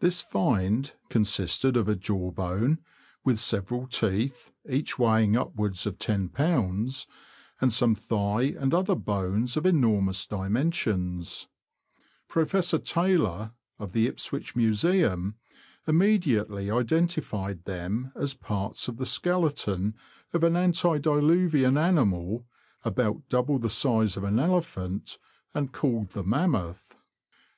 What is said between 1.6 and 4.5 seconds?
UP THE ANT, TO BARTON AND STALHAM. 171 of a jawbone, with several